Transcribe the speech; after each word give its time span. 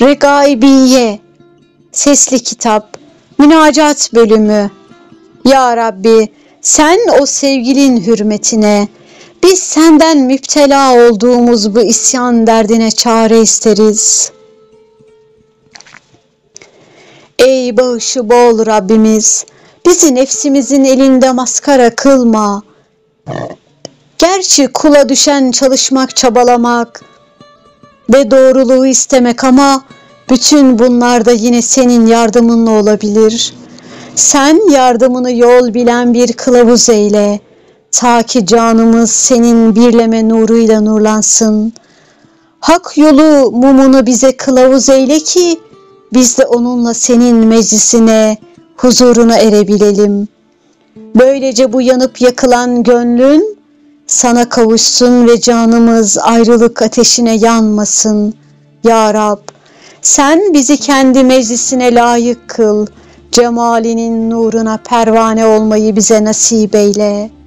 Regaibiye 0.00 1.20
Sesli 1.92 2.38
Kitap 2.38 2.98
Münacat 3.38 4.10
Bölümü 4.14 4.70
Ya 5.44 5.76
Rabbi 5.76 6.28
sen 6.60 6.98
o 7.20 7.26
sevgilin 7.26 8.00
hürmetine 8.00 8.88
biz 9.42 9.58
senden 9.58 10.18
müptela 10.18 11.08
olduğumuz 11.08 11.74
bu 11.74 11.80
isyan 11.80 12.46
derdine 12.46 12.90
çare 12.90 13.40
isteriz. 13.40 14.32
Ey 17.38 17.76
bağışı 17.76 18.30
bol 18.30 18.66
Rabbimiz 18.66 19.46
bizi 19.86 20.14
nefsimizin 20.14 20.84
elinde 20.84 21.32
maskara 21.32 21.94
kılma. 21.94 22.62
Gerçi 24.18 24.72
kula 24.72 25.08
düşen 25.08 25.50
çalışmak, 25.50 26.16
çabalamak 26.16 27.11
ve 28.12 28.30
doğruluğu 28.30 28.86
istemek 28.86 29.44
ama 29.44 29.84
bütün 30.30 30.78
bunlar 30.78 31.24
da 31.24 31.32
yine 31.32 31.62
senin 31.62 32.06
yardımınla 32.06 32.70
olabilir. 32.70 33.54
Sen 34.14 34.70
yardımını 34.70 35.32
yol 35.32 35.74
bilen 35.74 36.14
bir 36.14 36.32
kılavuz 36.32 36.88
eyle. 36.88 37.40
Ta 37.90 38.22
ki 38.22 38.46
canımız 38.46 39.10
senin 39.10 39.74
birleme 39.74 40.28
nuruyla 40.28 40.80
nurlansın. 40.80 41.72
Hak 42.60 42.98
yolu 42.98 43.50
mumunu 43.50 44.06
bize 44.06 44.36
kılavuz 44.36 44.88
eyle 44.88 45.18
ki 45.18 45.60
biz 46.12 46.38
de 46.38 46.46
onunla 46.46 46.94
senin 46.94 47.36
meclisine, 47.36 48.36
huzuruna 48.76 49.36
erebilelim. 49.36 50.28
Böylece 50.96 51.72
bu 51.72 51.80
yanıp 51.80 52.20
yakılan 52.20 52.82
gönlün 52.82 53.51
sana 54.12 54.48
kavuşsun 54.48 55.28
ve 55.28 55.40
canımız 55.40 56.18
ayrılık 56.18 56.82
ateşine 56.82 57.34
yanmasın. 57.36 58.34
Ya 58.84 59.14
Rab, 59.14 59.38
sen 60.02 60.54
bizi 60.54 60.76
kendi 60.76 61.24
meclisine 61.24 61.94
layık 61.94 62.48
kıl. 62.48 62.86
Cemalinin 63.32 64.30
nuruna 64.30 64.76
pervane 64.88 65.46
olmayı 65.46 65.96
bize 65.96 66.24
nasip 66.24 66.74
eyle.'' 66.74 67.41